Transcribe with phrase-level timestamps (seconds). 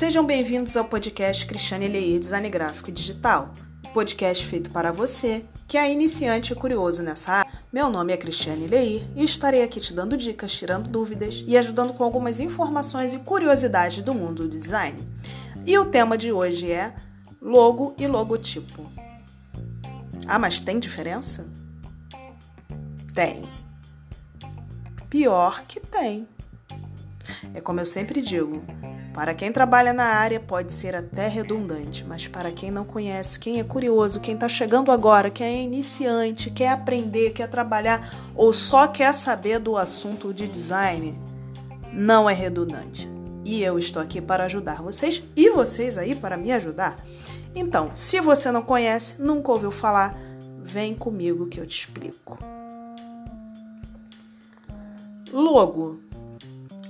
[0.00, 3.52] Sejam bem-vindos ao podcast Cristiane Leir Design Gráfico e Digital,
[3.92, 7.52] podcast feito para você que é iniciante e curioso nessa área.
[7.70, 11.92] Meu nome é Cristiane Leir e estarei aqui te dando dicas, tirando dúvidas e ajudando
[11.92, 15.06] com algumas informações e curiosidades do mundo do design.
[15.66, 16.94] E o tema de hoje é
[17.38, 18.90] logo e logotipo.
[20.26, 21.46] Ah, mas tem diferença?
[23.12, 23.46] Tem.
[25.10, 26.26] Pior que tem.
[27.52, 28.64] É como eu sempre digo,
[29.12, 33.58] para quem trabalha na área pode ser até redundante, mas para quem não conhece, quem
[33.58, 38.86] é curioso, quem está chegando agora, quem é iniciante, quer aprender, quer trabalhar ou só
[38.86, 41.18] quer saber do assunto de design,
[41.92, 43.08] não é redundante.
[43.44, 46.96] E eu estou aqui para ajudar vocês e vocês aí para me ajudar.
[47.54, 50.16] Então, se você não conhece, nunca ouviu falar,
[50.62, 52.38] vem comigo que eu te explico.
[55.32, 56.09] Logo.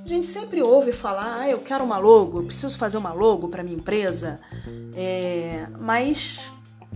[0.04, 3.48] A gente sempre ouve falar, ah, eu quero uma logo, eu preciso fazer uma logo
[3.48, 4.40] para minha empresa,
[4.94, 6.40] é, mas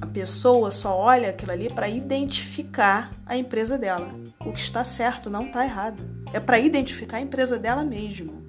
[0.00, 4.12] a pessoa só olha aquilo ali para identificar a empresa dela.
[4.40, 6.02] O que está certo não está errado.
[6.32, 8.44] É para identificar a empresa dela mesmo.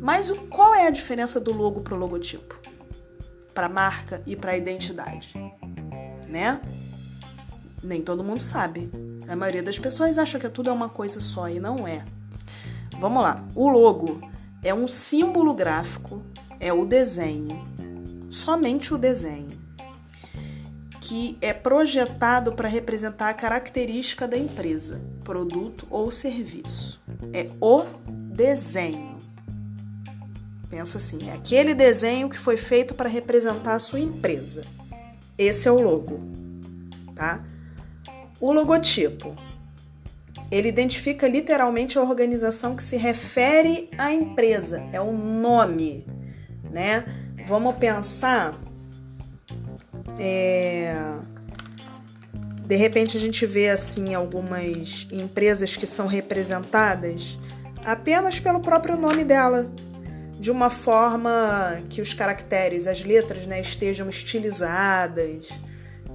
[0.00, 2.58] Mas o, qual é a diferença do logo para o logotipo?
[3.54, 5.32] Para a marca e para a identidade?
[6.28, 6.60] Né?
[7.82, 8.90] Nem todo mundo sabe.
[9.26, 12.04] A maioria das pessoas acha que tudo é uma coisa só e não é.
[13.00, 13.42] Vamos lá.
[13.54, 14.20] O logo
[14.62, 16.22] é um símbolo gráfico,
[16.60, 17.66] é o desenho,
[18.28, 19.48] somente o desenho,
[21.00, 27.00] que é projetado para representar a característica da empresa, produto ou serviço.
[27.32, 29.18] É o desenho.
[30.68, 34.62] Pensa assim, é aquele desenho que foi feito para representar a sua empresa.
[35.38, 36.20] Esse é o logo,
[37.14, 37.42] tá?
[38.38, 39.34] O logotipo.
[40.50, 46.06] Ele identifica literalmente a organização que se refere à empresa, é o nome,
[46.70, 47.04] né?
[47.46, 48.58] Vamos pensar.
[50.18, 50.94] É,
[52.66, 57.38] de repente a gente vê assim algumas empresas que são representadas
[57.84, 59.70] apenas pelo próprio nome dela,
[60.38, 65.48] de uma forma que os caracteres, as letras, né, estejam estilizadas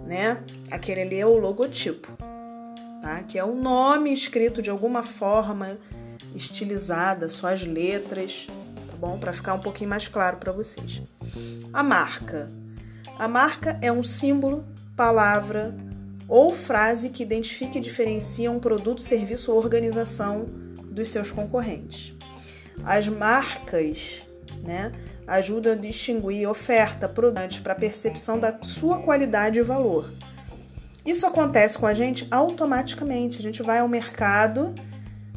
[0.06, 0.38] né?
[0.72, 2.16] Aquele ali é o logotipo,
[3.06, 3.22] tá?
[3.22, 5.78] Que é o nome escrito de alguma forma
[6.34, 8.48] estilizada, só as letras,
[8.90, 9.20] tá bom?
[9.20, 11.04] Para ficar um pouquinho mais claro para vocês.
[11.72, 12.50] A marca.
[13.20, 15.76] A marca é um símbolo, palavra
[16.28, 20.48] ou frase que identifica e diferencia um produto, serviço ou organização
[20.86, 22.16] dos seus concorrentes.
[22.84, 24.24] As marcas,
[24.64, 24.92] né?
[25.28, 30.10] ajuda a distinguir oferta, produtos para percepção da sua qualidade e valor.
[31.06, 33.38] Isso acontece com a gente automaticamente.
[33.38, 34.74] A gente vai ao mercado,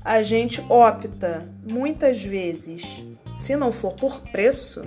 [0.04, 3.04] a gente opta muitas vezes,
[3.36, 4.82] se não for por preço,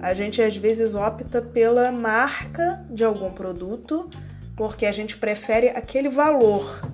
[0.00, 4.10] a gente às vezes opta pela marca de algum produto,
[4.56, 6.86] porque a gente prefere aquele valor.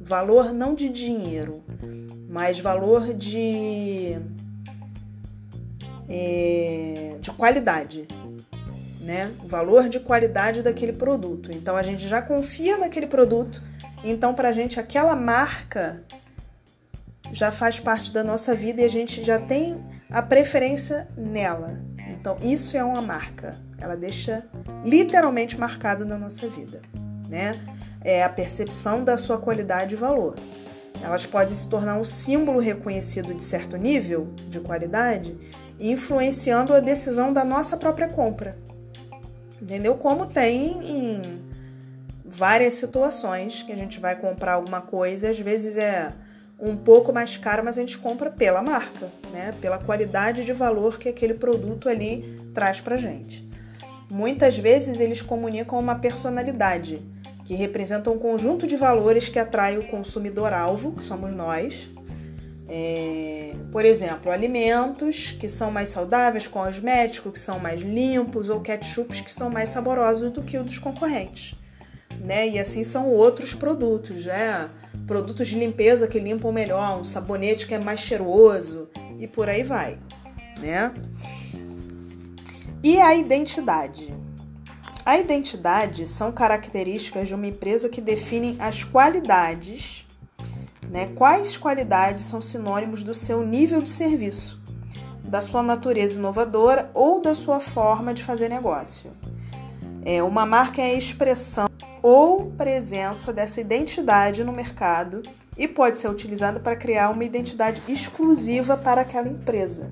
[0.00, 1.62] Valor não de dinheiro,
[2.28, 4.18] mas valor de
[6.08, 8.06] é, de qualidade,
[9.06, 9.32] né?
[9.44, 11.52] O valor de qualidade daquele produto.
[11.52, 13.62] Então a gente já confia naquele produto,
[14.02, 16.02] então para a gente aquela marca
[17.32, 19.80] já faz parte da nossa vida e a gente já tem
[20.10, 21.80] a preferência nela.
[22.10, 24.44] Então isso é uma marca, ela deixa
[24.84, 26.82] literalmente marcado na nossa vida,
[27.28, 27.54] né?
[28.02, 30.36] É a percepção da sua qualidade e valor.
[31.00, 35.36] Elas podem se tornar um símbolo reconhecido de certo nível de qualidade
[35.78, 38.56] influenciando a decisão da nossa própria compra.
[39.60, 39.94] Entendeu?
[39.94, 41.22] Como tem em
[42.24, 46.12] várias situações que a gente vai comprar alguma coisa, às vezes é
[46.58, 49.54] um pouco mais caro, mas a gente compra pela marca, né?
[49.60, 53.46] Pela qualidade de valor que aquele produto ali traz pra gente.
[54.10, 56.98] Muitas vezes eles comunicam uma personalidade,
[57.44, 61.88] que representa um conjunto de valores que atrai o consumidor alvo, que somos nós,
[62.68, 69.20] é, por exemplo, alimentos que são mais saudáveis, cosméticos que são mais limpos ou ketchups
[69.20, 71.54] que são mais saborosos do que os dos concorrentes.
[72.20, 72.48] Né?
[72.48, 74.68] E assim são outros produtos, né?
[75.06, 78.88] Produtos de limpeza que limpam melhor, um sabonete que é mais cheiroso
[79.20, 79.98] e por aí vai,
[80.60, 80.92] né?
[82.82, 84.12] E a identidade.
[85.04, 90.05] A identidade são características de uma empresa que definem as qualidades
[90.90, 91.10] né?
[91.14, 94.60] Quais qualidades são sinônimos do seu nível de serviço,
[95.22, 99.10] da sua natureza inovadora ou da sua forma de fazer negócio?
[100.04, 101.68] É, uma marca é a expressão
[102.02, 105.22] ou presença dessa identidade no mercado
[105.58, 109.90] e pode ser utilizada para criar uma identidade exclusiva para aquela empresa.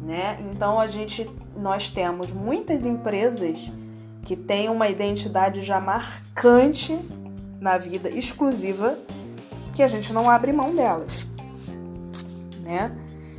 [0.00, 0.38] né?
[0.52, 3.70] Então a gente nós temos muitas empresas
[4.22, 6.98] que têm uma identidade já marcante
[7.60, 8.98] na vida exclusiva
[9.76, 11.26] que a gente não abre mão delas,
[12.62, 12.90] né?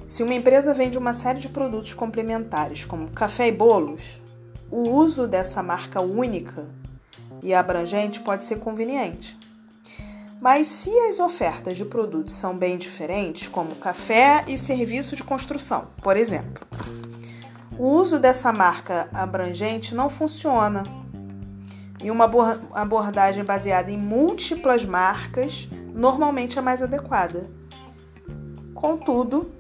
[0.06, 4.22] Se uma empresa vende uma série de produtos complementares, como café e bolos,
[4.70, 6.64] o uso dessa marca única
[7.42, 9.36] e abrangente pode ser conveniente.
[10.40, 15.88] Mas se as ofertas de produtos são bem diferentes, como café e serviço de construção,
[16.04, 16.68] por exemplo,
[17.80, 20.84] o uso dessa marca abrangente não funciona.
[22.04, 22.30] E uma
[22.74, 27.50] abordagem baseada em múltiplas marcas normalmente é mais adequada.
[28.74, 29.52] Contudo,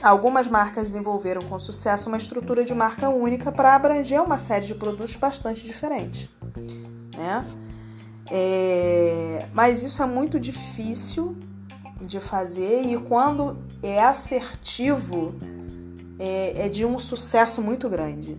[0.00, 4.74] algumas marcas desenvolveram com sucesso uma estrutura de marca única para abranger uma série de
[4.74, 6.28] produtos bastante diferentes.
[7.16, 7.44] Né?
[8.30, 11.36] É, mas isso é muito difícil
[12.00, 15.34] de fazer e quando é assertivo
[16.20, 18.38] é, é de um sucesso muito grande.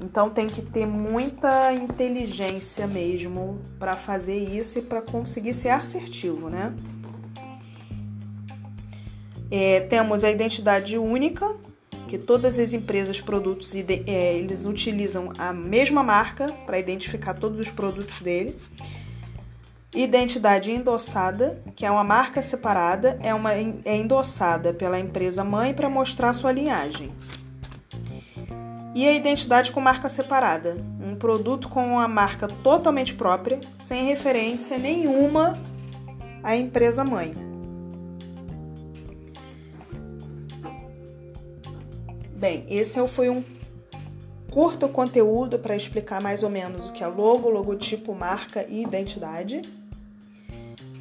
[0.00, 6.48] Então tem que ter muita inteligência mesmo para fazer isso e para conseguir ser assertivo,
[6.48, 6.74] né?
[9.50, 11.56] É, temos a identidade única,
[12.08, 17.70] que todas as empresas, produtos, é, eles utilizam a mesma marca para identificar todos os
[17.70, 18.56] produtos dele.
[19.94, 25.90] Identidade endossada, que é uma marca separada, é, uma, é endossada pela empresa mãe para
[25.90, 27.12] mostrar sua linhagem.
[28.94, 34.78] E a identidade com marca separada, um produto com uma marca totalmente própria, sem referência
[34.78, 35.56] nenhuma
[36.42, 37.32] à empresa mãe.
[42.34, 43.44] Bem, esse foi um
[44.50, 49.62] curto conteúdo para explicar mais ou menos o que é logo, logotipo, marca e identidade.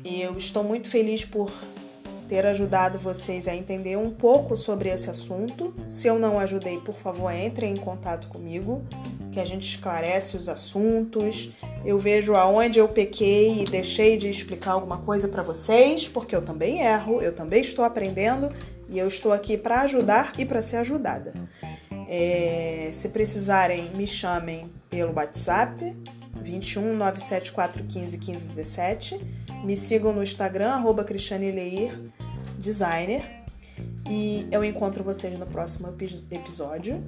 [0.06, 1.50] Eu estou muito feliz por
[2.30, 5.74] ter ajudado vocês a entender um pouco sobre esse assunto.
[5.88, 8.86] Se eu não ajudei, por favor, entrem em contato comigo,
[9.31, 11.50] que a gente esclarece os assuntos.
[11.84, 16.44] Eu vejo aonde eu pequei e deixei de explicar alguma coisa para vocês, porque eu
[16.44, 18.52] também erro, eu também estou aprendendo
[18.88, 21.34] e eu estou aqui para ajudar e para ser ajudada.
[22.08, 25.96] É, se precisarem, me chamem pelo WhatsApp
[26.42, 31.98] 21 974 15 15 17 me sigam no Instagram, arroba Cristiane Leir,
[32.60, 33.24] designer.
[34.10, 35.88] E eu encontro vocês no próximo
[36.32, 37.02] episódio.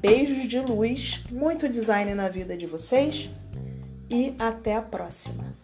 [0.00, 3.30] Beijos de luz, muito design na vida de vocês
[4.10, 5.63] e até a próxima!